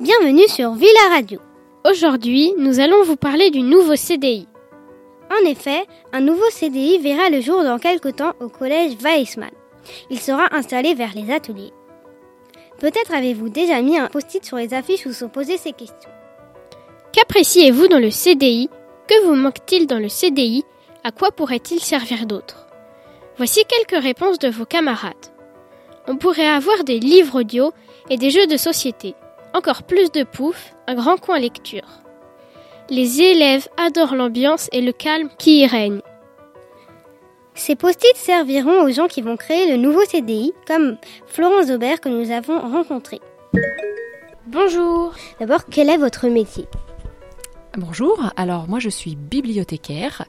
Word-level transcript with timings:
Bienvenue 0.00 0.48
sur 0.48 0.72
Villa 0.72 1.08
Radio. 1.10 1.38
Aujourd'hui, 1.88 2.54
nous 2.56 2.80
allons 2.80 3.04
vous 3.04 3.16
parler 3.16 3.50
du 3.50 3.60
nouveau 3.60 3.94
CDI. 3.94 4.48
En 5.30 5.46
effet, 5.46 5.84
un 6.12 6.20
nouveau 6.20 6.48
CDI 6.50 6.98
verra 6.98 7.28
le 7.28 7.40
jour 7.42 7.62
dans 7.62 7.78
quelque 7.78 8.08
temps 8.08 8.32
au 8.40 8.48
collège 8.48 8.96
Weissmann. 9.02 9.52
Il 10.10 10.18
sera 10.18 10.54
installé 10.56 10.94
vers 10.94 11.12
les 11.14 11.30
ateliers. 11.30 11.72
Peut-être 12.80 13.12
avez-vous 13.12 13.50
déjà 13.50 13.82
mis 13.82 13.98
un 13.98 14.08
post-it 14.08 14.44
sur 14.44 14.56
les 14.56 14.72
affiches 14.72 15.04
où 15.06 15.12
sont 15.12 15.28
posées 15.28 15.58
ces 15.58 15.72
questions. 15.72 16.10
Qu'appréciez-vous 17.12 17.86
dans 17.86 18.00
le 18.00 18.10
CDI 18.10 18.70
Que 19.06 19.26
vous 19.26 19.34
manque-t-il 19.34 19.86
dans 19.86 20.00
le 20.00 20.08
CDI 20.08 20.64
À 21.04 21.12
quoi 21.12 21.30
pourrait-il 21.30 21.80
servir 21.80 22.26
d'autre? 22.26 22.66
Voici 23.36 23.62
quelques 23.66 24.02
réponses 24.02 24.38
de 24.38 24.48
vos 24.48 24.64
camarades. 24.64 25.12
On 26.08 26.16
pourrait 26.16 26.48
avoir 26.48 26.82
des 26.82 26.98
livres 26.98 27.40
audio 27.40 27.72
et 28.10 28.16
des 28.16 28.30
jeux 28.30 28.46
de 28.46 28.56
société. 28.56 29.14
Encore 29.54 29.82
plus 29.82 30.10
de 30.12 30.22
pouf, 30.24 30.74
un 30.86 30.94
grand 30.94 31.18
coin 31.18 31.38
lecture. 31.38 31.86
Les 32.88 33.20
élèves 33.20 33.68
adorent 33.76 34.14
l'ambiance 34.14 34.68
et 34.72 34.80
le 34.80 34.92
calme 34.92 35.28
qui 35.38 35.60
y 35.60 35.66
règne. 35.66 36.00
Ces 37.54 37.76
post-it 37.76 38.16
serviront 38.16 38.82
aux 38.82 38.90
gens 38.90 39.08
qui 39.08 39.20
vont 39.20 39.36
créer 39.36 39.70
le 39.70 39.76
nouveau 39.76 40.04
CDI, 40.06 40.52
comme 40.66 40.96
Florence 41.26 41.70
Aubert 41.70 42.00
que 42.00 42.08
nous 42.08 42.30
avons 42.30 42.58
rencontré. 42.60 43.20
Bonjour. 44.46 45.12
D'abord, 45.38 45.66
quel 45.70 45.90
est 45.90 45.98
votre 45.98 46.28
métier? 46.28 46.66
Bonjour, 47.76 48.22
alors 48.36 48.68
moi 48.68 48.80
je 48.80 48.90
suis 48.90 49.16
bibliothécaire 49.16 50.26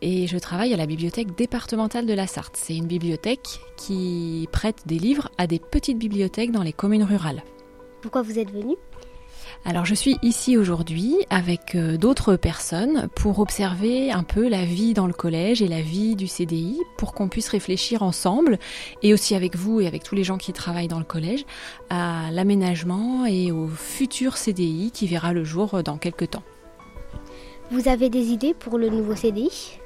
et 0.00 0.26
je 0.26 0.38
travaille 0.38 0.72
à 0.72 0.78
la 0.78 0.86
bibliothèque 0.86 1.34
départementale 1.34 2.06
de 2.06 2.14
la 2.14 2.26
Sarthe. 2.26 2.56
C'est 2.56 2.76
une 2.76 2.86
bibliothèque 2.86 3.60
qui 3.76 4.48
prête 4.50 4.86
des 4.86 4.98
livres 4.98 5.30
à 5.36 5.46
des 5.46 5.58
petites 5.58 5.98
bibliothèques 5.98 6.52
dans 6.52 6.62
les 6.62 6.72
communes 6.72 7.04
rurales. 7.04 7.42
Pourquoi 8.00 8.22
vous 8.22 8.38
êtes 8.38 8.50
venu 8.50 8.76
alors 9.66 9.84
je 9.84 9.94
suis 9.94 10.16
ici 10.22 10.56
aujourd'hui 10.56 11.16
avec 11.28 11.74
euh, 11.74 11.98
d'autres 11.98 12.36
personnes 12.36 13.08
pour 13.14 13.40
observer 13.40 14.10
un 14.10 14.22
peu 14.22 14.48
la 14.48 14.64
vie 14.64 14.94
dans 14.94 15.06
le 15.06 15.12
collège 15.12 15.60
et 15.60 15.68
la 15.68 15.82
vie 15.82 16.16
du 16.16 16.26
CDI 16.26 16.80
pour 16.96 17.12
qu'on 17.12 17.28
puisse 17.28 17.48
réfléchir 17.48 18.02
ensemble 18.02 18.58
et 19.02 19.12
aussi 19.12 19.34
avec 19.34 19.56
vous 19.56 19.80
et 19.80 19.86
avec 19.86 20.02
tous 20.02 20.14
les 20.14 20.24
gens 20.24 20.38
qui 20.38 20.54
travaillent 20.54 20.88
dans 20.88 20.98
le 20.98 21.04
collège 21.04 21.44
à 21.90 22.30
l'aménagement 22.32 23.26
et 23.26 23.52
au 23.52 23.68
futur 23.68 24.38
CDI 24.38 24.92
qui 24.92 25.06
verra 25.06 25.34
le 25.34 25.44
jour 25.44 25.82
dans 25.82 25.98
quelques 25.98 26.30
temps. 26.30 26.42
Vous 27.70 27.86
avez 27.86 28.08
des 28.08 28.28
idées 28.32 28.54
pour 28.54 28.78
le 28.78 28.88
nouveau 28.88 29.14
CDI 29.14 29.79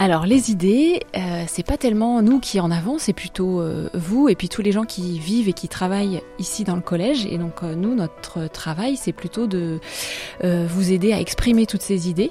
alors 0.00 0.26
les 0.26 0.52
idées, 0.52 1.00
euh, 1.16 1.42
c'est 1.48 1.66
pas 1.66 1.76
tellement 1.76 2.22
nous 2.22 2.38
qui 2.38 2.60
en 2.60 2.70
avons, 2.70 2.98
c'est 2.98 3.12
plutôt 3.12 3.60
euh, 3.60 3.90
vous 3.94 4.28
et 4.28 4.36
puis 4.36 4.48
tous 4.48 4.62
les 4.62 4.70
gens 4.70 4.84
qui 4.84 5.18
vivent 5.18 5.48
et 5.48 5.52
qui 5.52 5.66
travaillent 5.66 6.22
ici 6.38 6.62
dans 6.62 6.76
le 6.76 6.82
collège. 6.82 7.26
Et 7.26 7.36
donc 7.36 7.64
euh, 7.64 7.74
nous, 7.74 7.96
notre 7.96 8.46
travail, 8.46 8.96
c'est 8.96 9.12
plutôt 9.12 9.48
de 9.48 9.80
vous 10.42 10.92
aider 10.92 11.12
à 11.12 11.20
exprimer 11.20 11.66
toutes 11.66 11.82
ces 11.82 12.08
idées, 12.08 12.30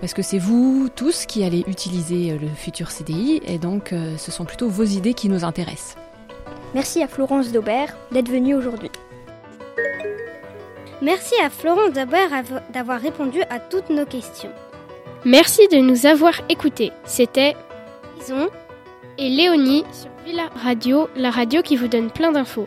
parce 0.00 0.14
que 0.14 0.22
c'est 0.22 0.38
vous 0.38 0.88
tous 0.94 1.26
qui 1.26 1.42
allez 1.42 1.64
utiliser 1.66 2.38
le 2.38 2.46
futur 2.46 2.90
CDI, 2.90 3.42
et 3.46 3.58
donc 3.58 3.92
ce 4.16 4.30
sont 4.30 4.44
plutôt 4.44 4.68
vos 4.68 4.84
idées 4.84 5.14
qui 5.14 5.28
nous 5.28 5.44
intéressent. 5.44 5.96
Merci 6.74 7.02
à 7.02 7.08
Florence 7.08 7.50
Daubert 7.50 7.96
d'être 8.12 8.28
venue 8.28 8.54
aujourd'hui. 8.54 8.90
Merci 11.02 11.34
à 11.44 11.50
Florence 11.50 11.92
Daubert 11.92 12.30
d'avoir 12.72 13.00
répondu 13.00 13.42
à 13.50 13.58
toutes 13.58 13.90
nos 13.90 14.06
questions. 14.06 14.52
Merci 15.26 15.68
de 15.68 15.76
nous 15.76 16.06
avoir 16.06 16.32
écoutés. 16.48 16.92
C'était 17.04 17.54
Ison 18.18 18.48
et 19.18 19.28
Léonie 19.28 19.84
sur 19.92 20.10
Villa 20.24 20.48
Radio, 20.64 21.08
la 21.14 21.30
radio 21.30 21.60
qui 21.60 21.76
vous 21.76 21.88
donne 21.88 22.10
plein 22.10 22.32
d'infos. 22.32 22.66